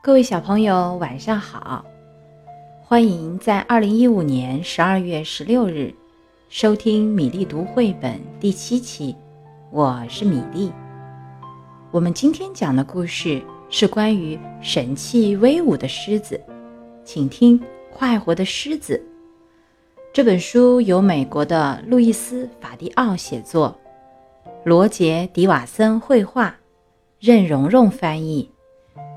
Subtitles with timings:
[0.00, 1.84] 各位小朋友，晚上好！
[2.80, 5.92] 欢迎在二零一五年十二月十六日
[6.48, 9.14] 收听米粒读绘本第七期。
[9.72, 10.72] 我是米粒。
[11.90, 16.40] 我们今天讲的故事是关于神气威武的狮子，
[17.04, 17.58] 请听
[17.92, 18.96] 《快活的狮子》
[20.12, 23.76] 这本书由美国的路易斯·法蒂奥写作，
[24.64, 26.54] 罗杰·迪瓦森绘画，
[27.18, 28.48] 任蓉蓉翻译。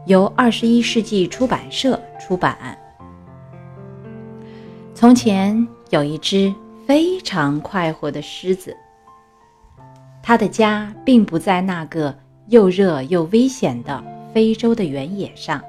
[0.06, 2.78] 由二十一世纪出版社出版。
[4.94, 6.54] 从前有一只
[6.86, 8.76] 非常快活的狮子，
[10.22, 12.16] 它的家并不在那个
[12.48, 15.62] 又热又危险的非洲的原野上，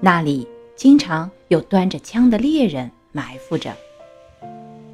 [0.00, 0.46] 那里
[0.76, 3.74] 经常有端着枪的猎人埋伏着。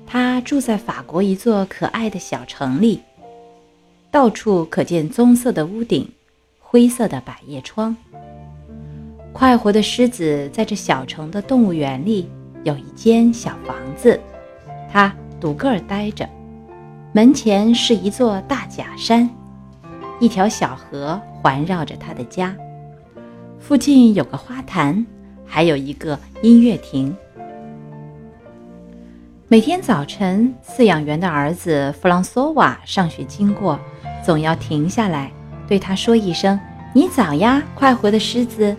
[0.06, 3.00] 它住在法国一座可爱的小城里，
[4.10, 6.10] 到处可见棕色的屋顶，
[6.58, 7.96] 灰色的百叶窗。
[9.32, 12.28] 快活的狮子在这小城的动物园里
[12.64, 14.18] 有一间小房子，
[14.92, 16.28] 它独个儿待着。
[17.12, 19.28] 门前是一座大假山，
[20.18, 22.54] 一条小河环绕着它的家。
[23.58, 25.06] 附近有个花坛，
[25.46, 27.14] 还有一个音乐亭。
[29.48, 33.78] 每天早晨，饲养员的儿子弗朗索瓦上学经过，
[34.24, 35.32] 总要停下来
[35.66, 36.58] 对他说一声
[36.94, 38.76] ：“你早呀，快活的狮子。”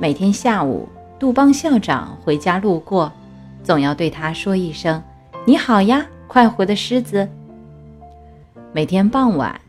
[0.00, 3.12] 每天下午，杜邦校长回家路过，
[3.64, 5.02] 总要对他说一声
[5.44, 7.28] ：“你好呀，快活的狮子。”
[8.72, 9.60] 每天傍晚，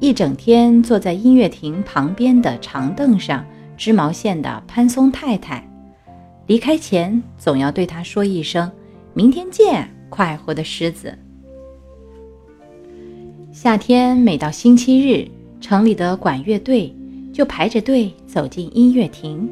[0.00, 5.64] 一整天坐在音乐亭旁边的长凳上织毛线的潘松太太，
[6.48, 8.68] 离开前总要对他说一声
[9.14, 11.16] ：“明天见，快活的狮子。”
[13.54, 16.92] 夏天每到星期日，城里的管乐队
[17.32, 19.48] 就排着队走进音乐亭。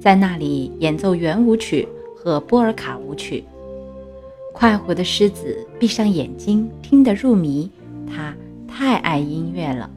[0.00, 3.44] 在那里演奏圆舞曲和波尔卡舞曲。
[4.52, 7.70] 快活的狮子闭上眼睛，听得入迷。
[8.06, 8.34] 它
[8.66, 9.88] 太爱音乐了，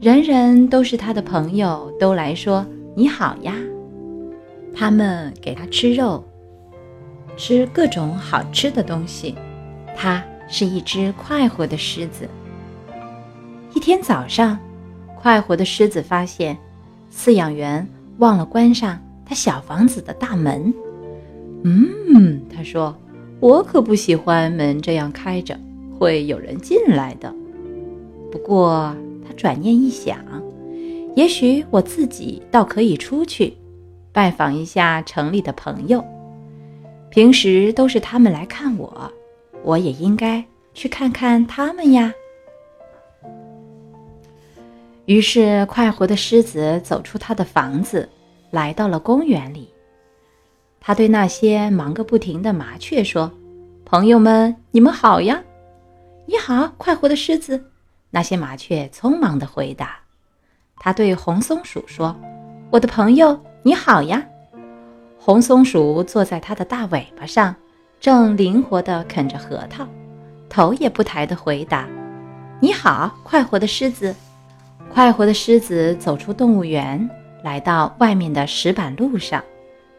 [0.00, 2.64] 人人都是他的朋友，都来说
[2.96, 3.54] 你好呀。
[4.74, 6.24] 他们给他吃肉，
[7.36, 9.34] 吃各种好吃的东西。
[9.96, 12.28] 它是一只快活的狮子。
[13.72, 14.58] 一天早上，
[15.16, 16.56] 快活的狮子发现
[17.12, 17.86] 饲养员。
[18.18, 20.72] 忘了关上他小房子的大门。
[21.64, 22.94] 嗯，他说
[23.40, 25.58] ：“我可不喜欢门这样开着，
[25.98, 27.34] 会有人进来的。”
[28.30, 28.94] 不过
[29.26, 30.18] 他转念一想，
[31.16, 33.54] 也许我自己倒可以出去
[34.12, 36.04] 拜访一下城里的朋友。
[37.10, 39.12] 平时都是他们来看我，
[39.62, 40.44] 我也应该
[40.74, 42.12] 去看看他们呀。
[45.06, 48.08] 于是，快活的狮子走出他的房子，
[48.50, 49.68] 来到了公园里。
[50.80, 53.30] 他对那些忙个不停的麻雀说
[53.84, 55.42] ：“朋友们，你们好呀
[56.24, 57.62] ！”“你好，快活的狮子。”
[58.10, 59.98] 那些麻雀匆忙地回答。
[60.76, 62.16] 他对红松鼠说
[62.70, 64.24] ：“我的朋友，你好呀！”
[65.20, 67.54] 红松鼠坐在它的大尾巴上，
[68.00, 69.86] 正灵活地啃着核桃，
[70.48, 71.86] 头也不抬地回答
[72.60, 74.14] ：“你好，快活的狮子。”
[74.94, 77.10] 快活的狮子走出动物园，
[77.42, 79.42] 来到外面的石板路上，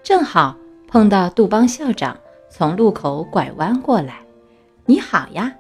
[0.02, 0.56] 正好
[0.88, 2.18] 碰到杜邦校长
[2.50, 4.22] 从路口拐弯过来。
[4.88, 5.54] “你好呀！”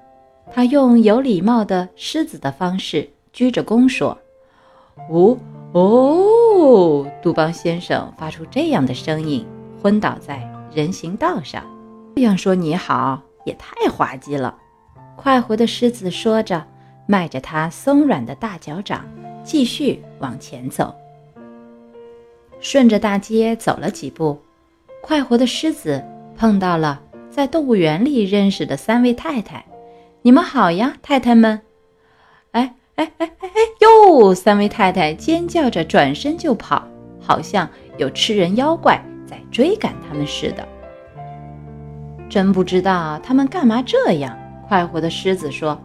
[0.54, 4.18] 他用有礼貌的狮子的方式鞠着躬说。
[5.12, 5.38] “哦
[5.74, 9.46] 哦！”杜邦先生发出这样的声音，
[9.84, 11.62] 昏倒在人行道上。
[12.16, 14.56] 这样说你好也太滑稽了。
[15.18, 16.66] 快活的狮子说着，
[17.06, 19.06] 迈着它松软的大脚掌。
[19.44, 20.96] 继续往前走，
[22.60, 24.42] 顺着大街走了几步，
[25.04, 26.04] 快活的狮子
[26.36, 27.00] 碰到了
[27.30, 29.64] 在动物园里认识的三位太太。
[30.24, 31.62] 你们好呀，太太们！
[32.54, 34.34] 哎哎哎哎哎哟！
[34.34, 36.84] 三位太太尖叫着转身就跑，
[37.22, 37.70] 好像
[38.00, 40.68] 有吃人妖怪在追赶他们似的。
[42.28, 44.36] 真不知道他们干嘛这样。
[44.68, 45.80] 快活的狮子说：“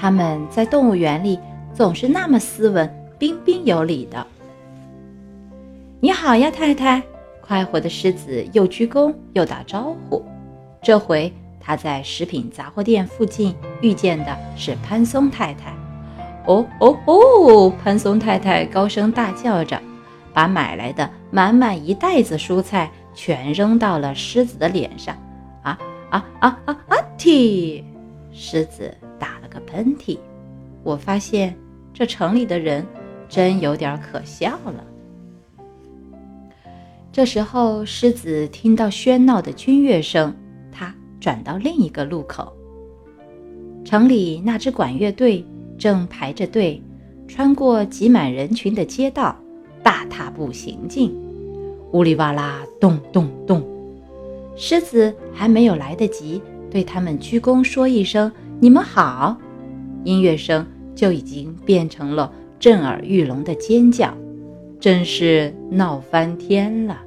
[0.00, 1.38] 他们在动物园里
[1.74, 2.88] 总是那么斯文。”
[3.20, 4.26] 彬彬有礼的，
[6.00, 7.02] 你好呀，太太！
[7.42, 10.24] 快活的狮子又鞠躬又打招呼。
[10.80, 11.30] 这回
[11.60, 15.74] 他在食品杂货店附近遇见的是潘松太太。
[16.46, 17.70] 哦哦哦！
[17.84, 19.78] 潘松太太高声大叫着，
[20.32, 25.14] 把买来的满满一袋子蔬菜全扔到了狮子的脸上。
[25.60, 26.96] 啊啊啊啊啊！
[27.18, 27.84] 嚏！
[28.32, 30.18] 狮子打个喷嚏。
[30.82, 31.54] 我发现
[31.92, 32.86] 这城里的人。
[33.30, 34.84] 真有点可笑了。
[37.12, 40.34] 这时候，狮子听到喧闹的军乐声，
[40.72, 42.52] 它转到另一个路口。
[43.84, 45.46] 城里那支管乐队
[45.78, 46.82] 正排着队，
[47.28, 49.36] 穿过挤满人群的街道，
[49.80, 51.14] 大踏步行进。
[51.92, 53.64] 呜里哇啦，咚咚咚！
[54.56, 58.30] 狮子还没有来得及对他们鞠躬说一声
[58.62, 59.38] “你们好”，
[60.04, 64.14] 音乐声就已经变成了震耳欲聋的尖叫。
[64.78, 66.98] 真是闹翻天了！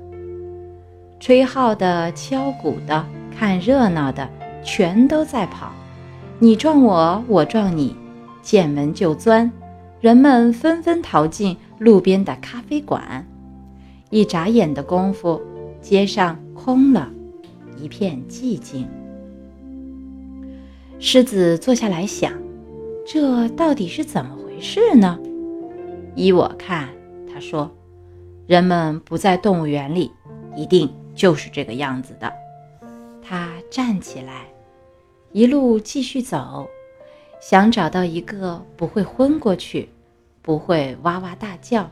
[1.19, 3.05] 吹号的、敲鼓的、
[3.37, 4.27] 看热闹的，
[4.63, 5.71] 全都在跑。
[6.39, 7.95] 你撞我，我撞你，
[8.41, 9.51] 见门就钻。
[10.01, 13.27] 人们纷纷逃进路边的咖啡馆。
[14.09, 15.39] 一眨眼的功夫，
[15.81, 17.09] 街上空了，
[17.79, 18.87] 一片寂静。
[21.05, 22.31] 狮子坐下来想：
[23.05, 25.19] 这到底是怎么回事呢？
[26.15, 26.87] 依我看。
[27.31, 27.69] 他说
[28.47, 30.09] ：“人们不在动物园里，
[30.55, 32.31] 一定就是这个样子的。”
[33.21, 34.45] 他站起来，
[35.33, 36.69] 一路继续走，
[37.41, 39.89] 想找到一个不会昏过去、
[40.41, 41.91] 不会哇哇大叫、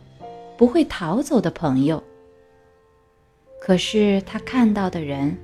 [0.57, 2.01] 不会逃走的朋友。
[3.59, 5.37] 可是他看到的人，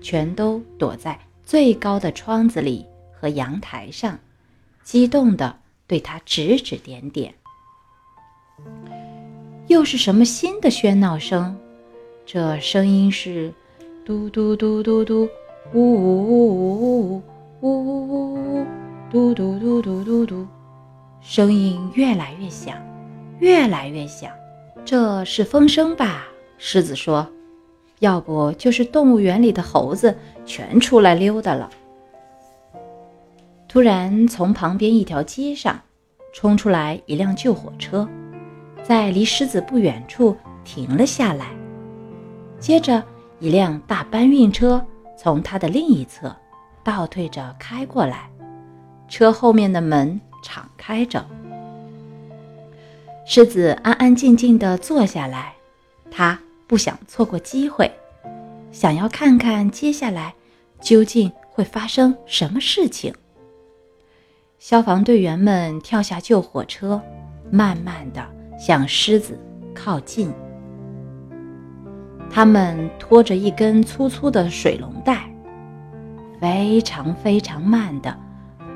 [0.00, 2.86] 全都躲在最高的窗子里
[3.20, 4.18] 和阳台上，
[4.84, 7.34] 激动地对他指指点点。
[9.66, 11.56] 又是什么新的喧闹声？
[12.24, 13.52] 这声音是
[14.04, 15.28] 嘟嘟嘟嘟嘟，
[15.72, 17.22] 呜呜呜呜呜
[17.60, 18.66] 呜呜呜呜，
[19.10, 20.46] 嘟嘟嘟嘟嘟嘟，
[21.20, 22.76] 声音越来越响，
[23.40, 24.30] 越来越响。
[24.84, 26.26] 这是风声吧？
[26.56, 27.26] 狮子说
[28.00, 30.16] ：“要不就是动物园里的猴子
[30.46, 31.70] 全出来溜达了。”
[33.68, 35.78] 突然，从旁边一条街上
[36.32, 38.08] 冲出来一辆救火车。
[38.82, 40.34] 在离狮子不远处
[40.64, 41.48] 停了下来，
[42.58, 43.04] 接着
[43.38, 44.82] 一辆大搬运车
[45.18, 46.34] 从它的另一侧
[46.82, 48.30] 倒退着开过来，
[49.06, 51.22] 车后面的门敞开着。
[53.26, 55.52] 狮子安安静静地坐下来，
[56.10, 57.92] 他不想错过机会，
[58.72, 60.34] 想要看看接下来
[60.80, 63.12] 究竟会发生什么事情。
[64.58, 67.00] 消防队员们跳下救火车，
[67.50, 68.24] 慢慢的。
[68.58, 69.38] 向狮子
[69.72, 70.34] 靠近，
[72.28, 75.32] 他们拖着一根粗粗的水龙带，
[76.40, 78.18] 非常非常慢的，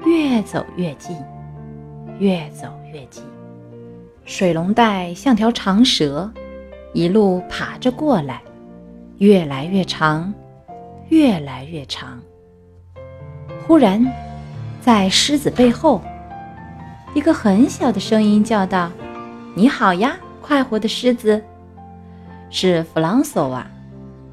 [0.07, 1.17] 越走越近，
[2.21, 3.25] 越走越近。
[4.25, 6.33] 水龙带像条长蛇，
[6.93, 8.41] 一路爬着过来，
[9.19, 10.33] 越来越长，
[11.09, 12.23] 越来越长。
[13.67, 14.01] 忽然，
[14.83, 16.03] 在狮子背后，
[17.15, 18.91] 一个很小的声音叫道。
[19.55, 21.41] 你好呀，快活的狮子，
[22.51, 23.65] 是弗朗索瓦，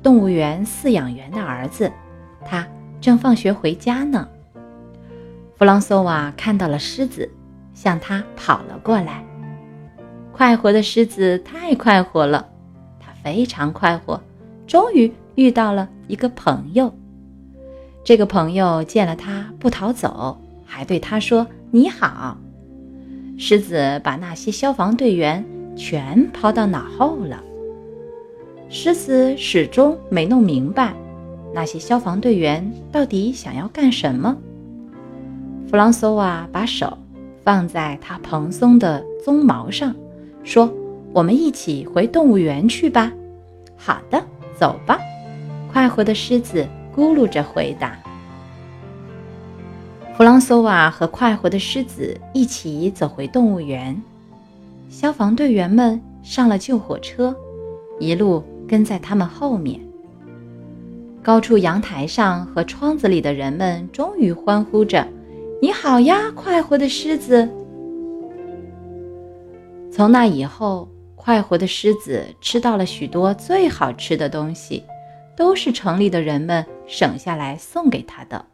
[0.01, 1.91] 动物园饲养员的儿子，
[2.43, 2.67] 他
[2.99, 4.27] 正放学回家呢。
[5.55, 7.29] 弗朗索瓦看到了狮子，
[7.75, 9.23] 向他跑了过来。
[10.31, 12.49] 快活的狮子太快活了，
[12.99, 14.19] 他非常快活，
[14.65, 16.91] 终于遇到了一个朋友。
[18.03, 22.37] 这个朋友见了他不逃走，还对他说：“你好。”
[23.37, 27.43] 狮子把那些消防队员全抛到脑后了。
[28.69, 30.93] 狮子始终没弄明白，
[31.53, 34.35] 那些消防队员到底想要干什么。
[35.69, 36.97] 弗朗索瓦把手
[37.43, 39.95] 放在他蓬松的鬃毛上，
[40.43, 40.71] 说
[41.13, 43.11] ：“我们一起回动物园去吧。
[43.77, 44.23] ”“好的，
[44.57, 44.99] 走吧。”
[45.71, 46.67] 快活的狮子
[46.99, 47.97] 咕噜着回答。
[50.17, 53.97] 弗朗索瓦和快活的狮子一起走回动物园，
[54.89, 57.33] 消防队员们上了救火车，
[58.01, 59.79] 一路跟在他们后面。
[61.23, 65.07] 高处阳台上和窗子里的人们终于欢呼着
[65.61, 67.47] ：“你好呀，快活的狮子！”
[69.89, 74.83] 从那以后，快活的狮子吃到了许多最好吃的东西，
[75.39, 78.45] 都是城里的人们省下来送给他的。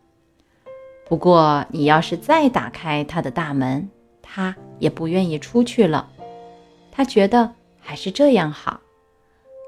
[1.10, 3.90] 不过，你要是再打开他的大门，
[4.22, 6.08] 他也不愿意出去了。
[6.92, 8.80] 他觉得还是这样好，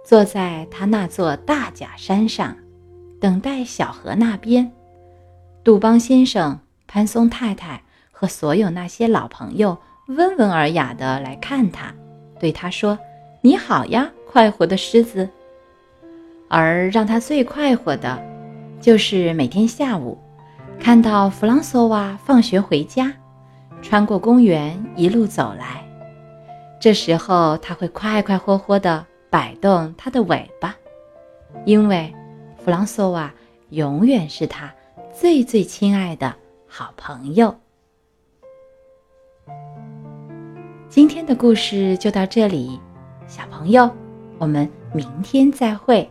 [0.06, 2.56] 坐在他那座大假山上，
[3.20, 4.72] 等待小河那边。
[5.64, 7.82] 杜邦先生、潘松太太
[8.12, 9.76] 和所有那些老朋友
[10.08, 11.92] 温文尔雅地来看他，
[12.40, 13.00] 对他说
[13.42, 15.28] ：“你好呀，快活的狮子。”
[16.48, 18.22] 而让他最快活的，
[18.80, 20.18] 就是每天下午。
[20.80, 23.12] 看到弗朗索瓦放学回家，
[23.82, 25.84] 穿过公园一路走来，
[26.80, 30.76] 这时候他会快快活活地摆动它的尾巴，
[31.66, 32.14] 因为
[32.64, 33.34] 弗朗索瓦
[33.70, 34.72] 永远是他
[35.12, 36.34] 最最亲爱的
[36.68, 37.56] 好朋友。
[40.88, 42.80] 今天的故事就到这里，
[43.28, 43.90] 小朋友，
[44.38, 46.08] 我们明天再会。